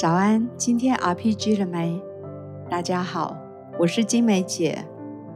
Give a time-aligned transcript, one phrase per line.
[0.00, 2.02] 早安，今天 RPG 了没？
[2.70, 3.36] 大家好，
[3.78, 4.82] 我是金梅姐，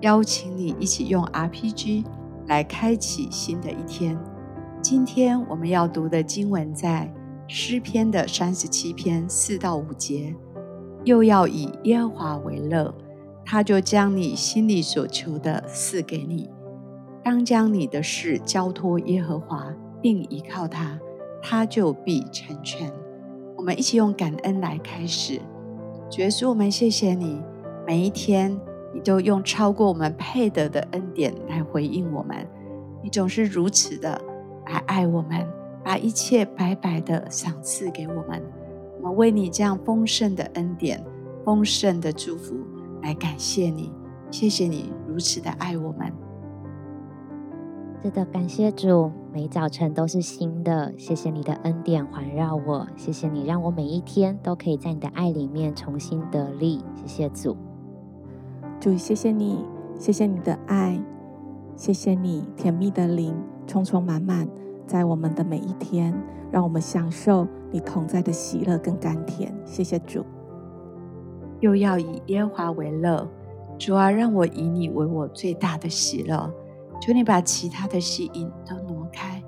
[0.00, 2.02] 邀请你一起用 RPG
[2.46, 4.19] 来开启新的一天。
[4.80, 7.12] 今天我们要读的经文在
[7.46, 10.35] 诗篇的三十七篇四到五节。
[11.04, 12.94] 又要以耶和华为乐，
[13.44, 16.49] 他就将你心里所求的赐给你。
[17.22, 20.99] 当将你的事交托耶和华，并依靠他，
[21.43, 22.90] 他就必成全。
[23.64, 25.41] 我们一起用感恩来开始。
[26.11, 27.41] 主耶稣，我们谢谢你，
[27.86, 28.55] 每一天
[28.93, 32.47] 你都用超过我们配得的恩典来回应我们。
[33.03, 34.20] 你总是如此的
[34.67, 35.48] 来爱我们，
[35.83, 38.42] 把一切白白的赏赐给我们。
[38.98, 41.03] 我们为你这样丰盛的恩典、
[41.42, 42.55] 丰盛的祝福
[43.00, 43.91] 来感谢你。
[44.31, 46.12] 谢谢你如此的爱我们。
[48.05, 50.92] 是的，感谢主，每早晨都是新的。
[50.98, 56.84] 谢谢你的恩典环绕我，谢谢你让我每一天都可以在你的爱里面重新得力。
[56.94, 57.56] 谢谢主，
[58.78, 59.64] 主，谢谢你，
[59.98, 61.02] 谢谢你的爱，
[61.77, 63.34] 谢谢你甜蜜的灵，
[63.66, 64.47] 充充满满
[64.86, 66.14] 在我们的每一天，
[66.50, 69.50] 让我们享受你同在的喜乐跟甘甜。
[69.64, 70.22] 谢谢主，
[71.60, 73.27] 又要以耶和华为乐，
[73.78, 76.52] 主啊，让我以你为我最大的喜乐。
[77.00, 79.42] 求你把其他的吸引都挪开，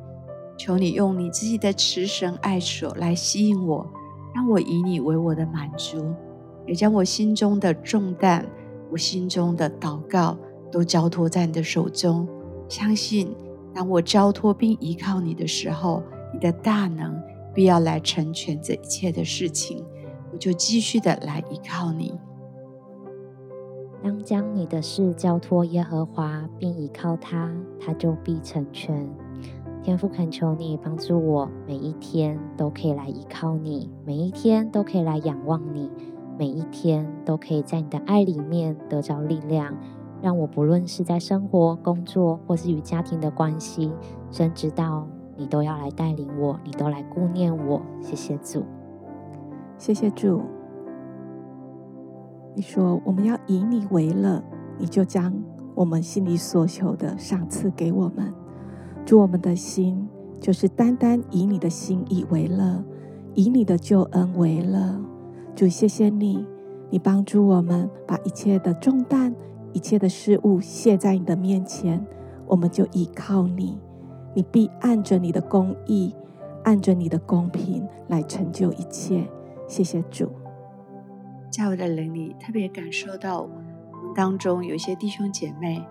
[0.58, 3.86] 求你用你自己的慈神爱手来吸引我，
[4.34, 6.14] 让我以你为我的满足，
[6.66, 8.44] 也将我心中的重担、
[8.90, 10.36] 我心中的祷告
[10.70, 12.28] 都交托在你的手中。
[12.68, 13.34] 相信
[13.72, 16.02] 当我交托并依靠你的时候，
[16.32, 17.16] 你的大能
[17.54, 19.84] 必要来成全这一切的事情，
[20.32, 22.12] 我就继续的来依靠你。
[24.06, 29.04] 当将你的事交托耶和华，并倚靠他，他就必成全。
[29.82, 35.90] 天父恳求你帮助我，每一天都可以来依靠你，每一天都可以来仰望你，
[36.38, 39.74] 每一天都可以在你的爱里面得着力量，
[40.22, 43.90] 让我不论是在生活、工作，或是与家庭的关系，
[44.30, 45.04] 深知道
[45.36, 47.82] 你都要来带领我，你都来顾念我。
[48.00, 48.62] 谢谢主，
[49.76, 50.42] 谢谢主。
[52.56, 54.42] 你说我们要以你为乐，
[54.78, 55.30] 你就将
[55.74, 58.32] 我们心里所求的赏赐给我们。
[59.04, 60.08] 主，我们的心
[60.40, 62.82] 就是单单以你的心意为乐，
[63.34, 64.98] 以你的救恩为乐。
[65.54, 66.46] 主，谢谢你，
[66.88, 69.34] 你帮助我们把一切的重担、
[69.74, 72.02] 一切的事物卸在你的面前，
[72.46, 73.78] 我们就依靠你。
[74.32, 76.14] 你必按着你的公义，
[76.64, 79.28] 按着你的公平来成就一切。
[79.68, 80.30] 谢谢主。
[81.56, 83.64] 在我的灵里，特别感受到我们
[84.14, 85.82] 当中有一些弟兄姐妹，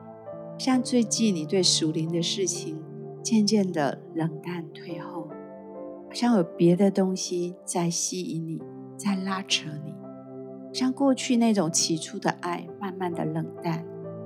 [0.59, 2.79] 像最近你对属灵的事情
[3.23, 8.61] 渐渐的冷淡退后，好像有别的东西在吸引你，
[8.95, 9.95] 在拉扯你，
[10.71, 13.83] 像过去那种起初的爱慢慢的冷淡。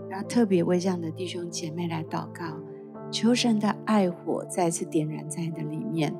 [0.09, 2.43] 然后特别为这样的弟兄姐妹来祷告，
[3.09, 6.13] 求神的爱火再次点燃在你的里面，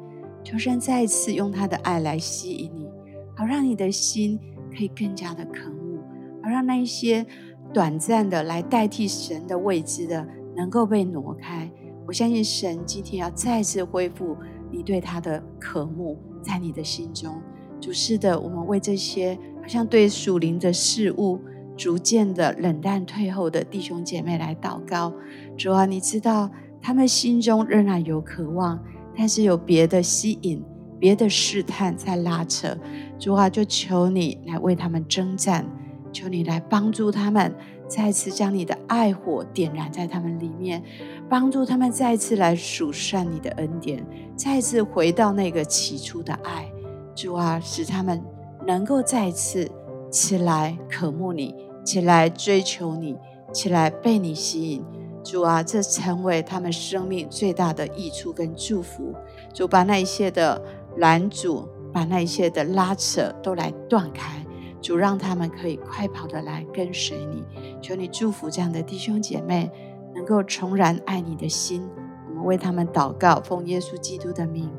[0.46, 2.88] 求神再一次用他的爱来吸引你，
[3.36, 4.40] 好让你的心。
[4.70, 6.00] 可以更加的渴慕，
[6.44, 7.26] 而让那一些
[7.74, 11.70] 短暂的来代替神的位置的，能够被挪开。
[12.08, 14.36] 我相信神今天要再次恢复
[14.72, 17.42] 你对他的渴慕，在你的心中。
[17.80, 21.40] 主是的，我们为这些好像对属灵的事物
[21.78, 25.14] 逐渐的冷淡退后的弟兄姐妹来祷告。
[25.56, 26.50] 主啊，你知道
[26.82, 28.84] 他们心中仍然有渴望，
[29.16, 30.64] 但是有别的吸引。
[31.00, 32.78] 别的试探在拉扯，
[33.18, 35.66] 主啊，就求你来为他们征战，
[36.12, 37.56] 求你来帮助他们，
[37.88, 40.84] 再次将你的爱火点燃在他们里面，
[41.30, 44.06] 帮助他们再次来数算你的恩典，
[44.36, 46.70] 再次回到那个起初的爱。
[47.16, 48.22] 主啊，使他们
[48.68, 49.72] 能够再次
[50.12, 51.56] 起来渴慕你，
[51.86, 53.16] 起来追求你，
[53.54, 54.84] 起来被你吸引。
[55.24, 59.14] 主啊，这成为他们生命最大的益处跟祝福。
[59.54, 60.62] 主把那一些的。
[61.00, 64.46] 拦阻，把那一些的拉扯都来断开，
[64.82, 67.44] 主让他们可以快跑的来跟随你。
[67.82, 69.72] 求你祝福这样的弟兄姐妹，
[70.14, 71.90] 能够重燃爱你的心。
[72.30, 74.70] 我们为他们祷告，奉耶稣基督的名，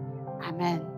[0.41, 0.90] 阿门。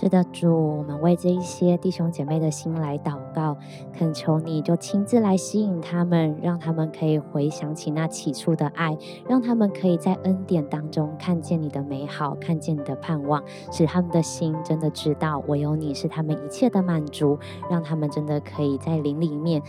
[0.00, 3.56] 是的，主，我们为这一些弟兄姐妹的心来祷告，
[3.92, 8.96] 恳求你就亲自来吸引他们，让他们可以回想起那起初的爱，
[9.28, 13.42] 让他们可以在恩典当中看见你的美好，看见你的盼望，
[13.72, 17.36] 使他们的心真的知道唯有你是他们一切的满足，
[17.68, 19.60] 让他们真的可以在灵里面。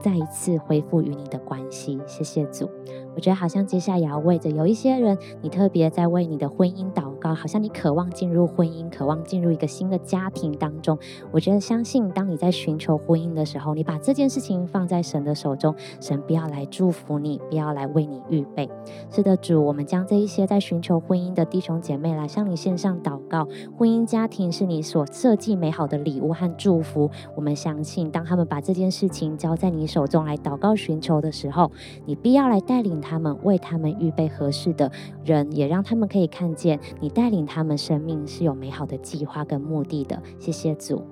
[0.00, 2.70] 再一次恢复与你的关系，谢谢主。
[3.16, 10.98] 我觉得好像接下来也要为着有一些人，你特别在为你的婚姻祷告，好像你渴望进入婚姻，渴望进入一个新的家庭当中。
[11.30, 18.68] 我觉得相信，当你在寻求婚姻的时候，你把这件事情放在神的手中，神必要来祝福你，必要来为你预备。
[19.10, 23.46] 是的，主，我们将这一些在寻求婚姻的弟兄姐妹来向你献上祷告。
[23.76, 27.10] 婚姻家庭是你所设计美好的礼物和祝福。
[27.34, 31.70] 我们相信，当他们把这件事情交在你手中来祷告寻求的时候，
[32.06, 34.90] 你必要来带领他们，为他们预备合适的
[35.24, 40.22] 人，也让他们可以看见你带领他们生命是有美好的计划跟目的的。
[40.38, 41.02] 谢谢主，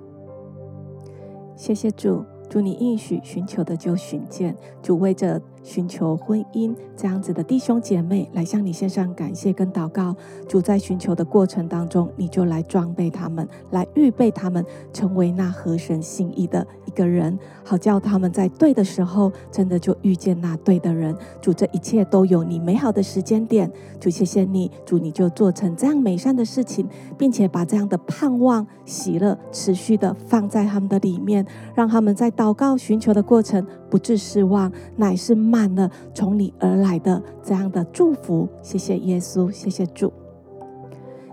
[1.55, 2.23] 谢谢主。
[2.49, 4.55] 祝，你应许寻求的就寻见。
[4.81, 10.15] 主为着寻求婚姻这样子的弟兄姐妹来向你献上感谢跟祷告。
[10.47, 21.15] 主在寻求的过程当中，你就来装备他们，来预备他们，成为那合神心意的一个人，好叫他们在对的时候，真的就遇见那对的人。
[21.41, 23.71] 主，这一切都有你美好的时间点。
[23.99, 26.87] 主，谢谢你，主你就做成这样美善的事情，
[27.17, 31.45] 并且把这样的盼望、喜乐持续的放在他们的里面，
[31.75, 38.47] 让他们在祷告寻求的过程不致失望，乃是满了从你而来的这样的祝福。
[38.61, 40.11] 谢谢耶稣，谢谢主。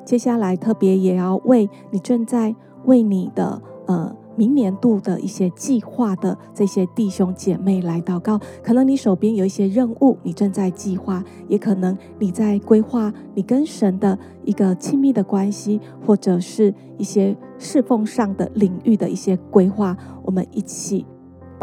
[0.05, 4.17] 接下来特别也要为你正在为你的呃。
[4.37, 21.07] 明年度的一些计划的这些弟兄姐妹来祷告，可能你手边有一些任务，你正在计划，也可能你在规划你跟神的一个亲密的关系，或者是一些侍奉上的领域的一些规划，我们一起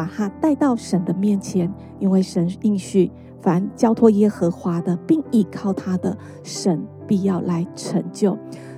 [0.01, 8.35] 把它带到神的面前，因为神应许，凡交托耶和华的，并依靠他的，神必要来成就。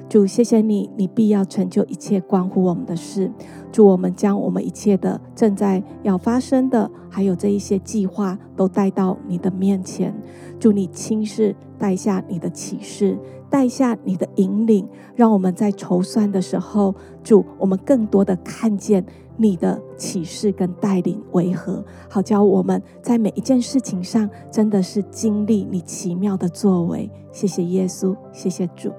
[0.09, 3.31] 主，谢谢你，你必要成就一切关乎我们的事。
[3.71, 10.13] 主，我们将我们一切的正在要发生的，还有这一些计划，都带到你的面前。
[10.59, 13.19] 主，你亲自带下你的启示，
[13.49, 27.11] 带下你的引领，让我们在筹算的时候，主，我们更多的看见你的启示跟带领为何，好叫我们在每一件事情上，真的是经历你奇妙的作为。
[27.33, 28.89] 谢谢耶稣，谢谢主。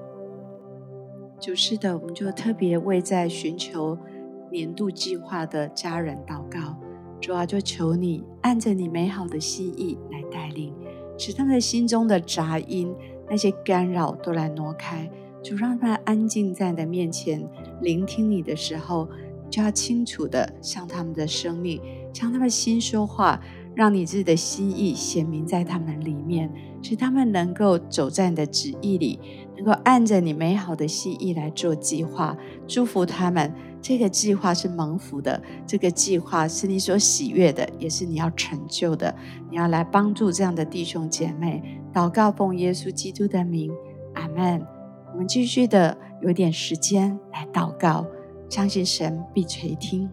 [1.39, 3.97] 主是的，我们就特别为在寻求
[4.51, 6.77] 年度计划的家人祷告。
[7.19, 10.71] 主啊，就求你按着你美好的心意来带领，
[11.17, 12.93] 使他们心中的杂音、
[13.29, 15.09] 那些干扰都来挪开。
[15.43, 17.47] 主让他们安静在你的面前，
[17.81, 19.07] 聆听你的时候，
[19.49, 21.79] 就要清楚地向他们的生命、
[22.13, 23.41] 向他们心说话。
[23.75, 26.49] 让你自己的心意显明在他们里面，
[26.81, 29.19] 使他们能够走在你的旨意里，
[29.57, 33.53] 能够按着你美好的心意来做计划，祝福他们。
[33.87, 39.15] 这个计划是蒙福的，这个计划是你所喜悦的，也是你要成就的。
[39.51, 41.61] 你要来帮助这样的弟兄姐妹，
[41.93, 43.71] 祷告奉耶稣基督的名，
[44.15, 44.59] 阿门。
[45.11, 48.03] 我们继续的有点时间来祷告，
[48.49, 50.09] 相信神必垂听。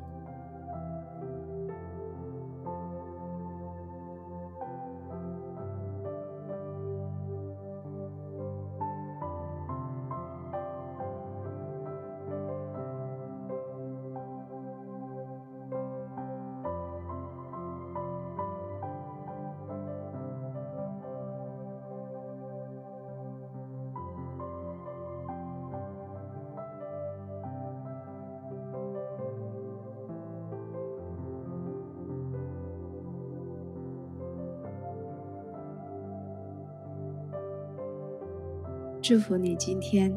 [39.02, 40.16] 祝福你今天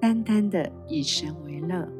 [0.00, 1.99] 单单的以神为乐。